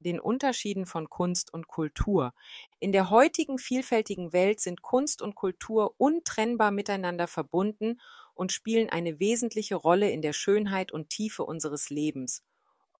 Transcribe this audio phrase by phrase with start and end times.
[0.00, 2.32] den Unterschieden von Kunst und Kultur.
[2.78, 8.00] In der heutigen vielfältigen Welt sind Kunst und Kultur untrennbar miteinander verbunden
[8.34, 12.42] und spielen eine wesentliche Rolle in der Schönheit und Tiefe unseres Lebens.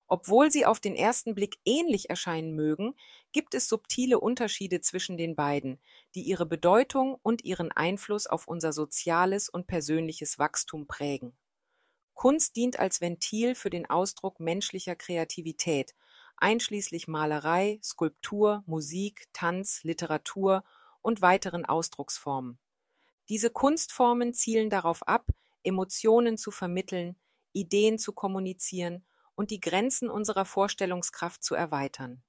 [0.08, 2.94] Obwohl sie auf den ersten Blick ähnlich erscheinen mögen,
[3.32, 5.80] gibt es subtile Unterschiede zwischen den beiden,
[6.14, 11.36] die ihre Bedeutung und ihren Einfluss auf unser soziales und persönliches Wachstum prägen.
[12.14, 15.94] Kunst dient als Ventil für den Ausdruck menschlicher Kreativität
[16.36, 20.64] einschließlich Malerei, Skulptur, Musik, Tanz, Literatur
[21.02, 22.58] und weiteren Ausdrucksformen.
[23.28, 25.26] Diese Kunstformen zielen darauf ab,
[25.62, 27.16] Emotionen zu vermitteln,
[27.52, 32.22] Ideen zu kommunizieren und die Grenzen unserer Vorstellungskraft zu erweitern.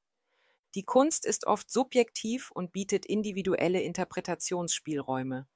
[0.76, 5.48] Die Kunst ist oft subjektiv und bietet individuelle Interpretationsspielräume.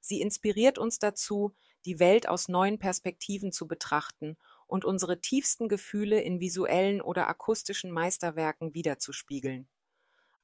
[0.00, 4.36] Sie inspiriert uns dazu, die Welt aus neuen Perspektiven zu betrachten
[4.66, 9.68] und unsere tiefsten Gefühle in visuellen oder akustischen Meisterwerken widerzuspiegeln.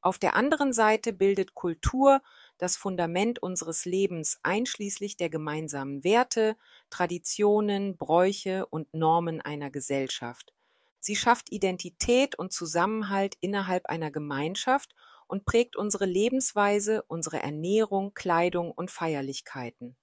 [0.01, 2.23] Auf der anderen Seite bildet Kultur
[2.59, 6.57] das Fundament unseres Lebens einschließlich der gemeinsamen Werte,
[6.91, 10.53] Traditionen, Bräuche und Normen einer Gesellschaft.
[10.99, 14.95] Sie schafft Identität und Zusammenhalt innerhalb einer Gemeinschaft
[15.29, 19.97] und prägt unsere Lebensweise, unsere Ernährung, Kleidung und Feierlichkeiten.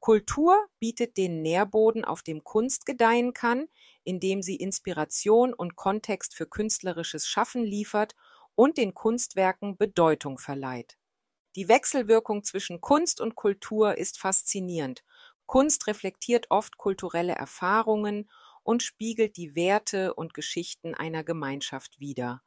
[0.00, 3.68] Kultur bietet den Nährboden, auf dem Kunst gedeihen kann,
[4.04, 8.14] indem sie Inspiration und Kontext für künstlerisches Schaffen liefert
[8.54, 10.96] und den Kunstwerken Bedeutung verleiht.
[11.56, 15.02] Die Wechselwirkung zwischen Kunst und Kultur ist faszinierend.
[15.46, 18.30] Kunst reflektiert oft kulturelle Erfahrungen
[18.62, 22.42] und spiegelt die Werte und Geschichten einer Gemeinschaft wider.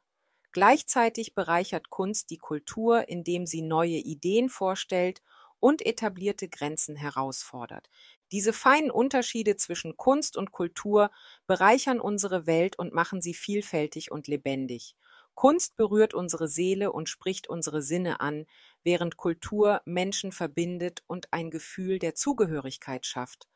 [0.52, 5.22] Gleichzeitig bereichert Kunst die Kultur, indem sie neue Ideen vorstellt
[5.62, 7.88] und etablierte Grenzen herausfordert.
[8.32, 11.12] Diese feinen Unterschiede zwischen Kunst und Kultur
[11.46, 14.96] bereichern unsere Welt und machen sie vielfältig und lebendig.
[15.34, 18.46] Kunst berührt unsere Seele und spricht unsere Sinne an,
[18.82, 23.48] während Kultur Menschen verbindet und ein Gefühl der Zugehörigkeit schafft.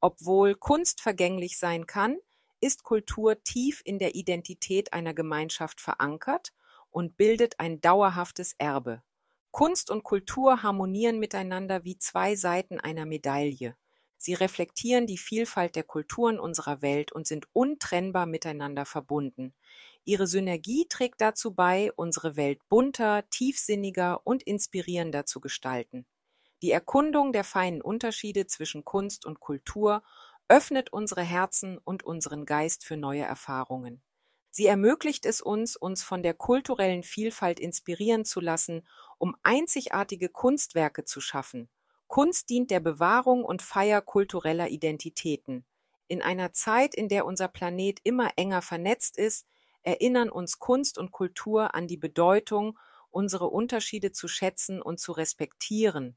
[0.00, 2.16] Obwohl Kunst vergänglich sein kann,
[2.62, 6.54] ist Kultur tief in der Identität einer Gemeinschaft verankert
[6.90, 9.02] und bildet ein dauerhaftes Erbe.
[9.50, 13.76] Kunst und Kultur harmonieren miteinander wie zwei Seiten einer Medaille.
[14.16, 19.54] Sie reflektieren die Vielfalt der Kulturen unserer Welt und sind untrennbar miteinander verbunden.
[20.04, 26.06] Ihre Synergie trägt dazu bei, unsere Welt bunter, tiefsinniger und inspirierender zu gestalten.
[26.62, 30.02] Die Erkundung der feinen Unterschiede zwischen Kunst und Kultur
[30.48, 34.02] öffnet unsere Herzen und unseren Geist für neue Erfahrungen.
[34.50, 38.86] Sie ermöglicht es uns, uns von der kulturellen Vielfalt inspirieren zu lassen,
[39.18, 41.68] um einzigartige Kunstwerke zu schaffen.
[42.08, 45.64] Kunst dient der Bewahrung und Feier kultureller Identitäten.
[46.08, 49.46] In einer Zeit, in der unser Planet immer enger vernetzt ist,
[49.82, 52.76] erinnern uns Kunst und Kultur an die Bedeutung,
[53.10, 56.16] unsere Unterschiede zu schätzen und zu respektieren.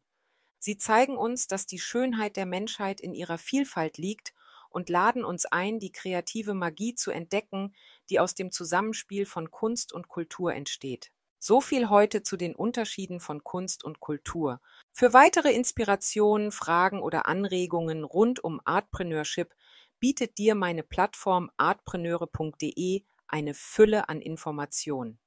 [0.57, 4.33] Sie zeigen uns, dass die Schönheit der Menschheit in ihrer Vielfalt liegt
[4.73, 7.73] und laden uns ein, die kreative Magie zu entdecken,
[8.09, 11.11] die aus dem Zusammenspiel von Kunst und Kultur entsteht.
[11.39, 14.61] So viel heute zu den Unterschieden von Kunst und Kultur.
[14.93, 19.53] Für weitere Inspirationen, Fragen oder Anregungen rund um Artpreneurship
[19.99, 25.19] bietet dir meine Plattform artpreneure.de eine Fülle an Informationen.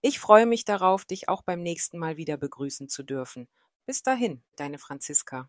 [0.00, 3.48] Ich freue mich darauf, dich auch beim nächsten Mal wieder begrüßen zu dürfen.
[3.86, 5.48] Bis dahin, deine Franziska.